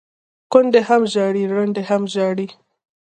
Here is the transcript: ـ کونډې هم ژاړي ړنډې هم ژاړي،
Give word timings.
ـ 0.25 0.51
کونډې 0.51 0.81
هم 0.89 1.01
ژاړي 1.13 1.43
ړنډې 1.53 1.83
هم 1.89 2.01
ژاړي، 2.13 2.47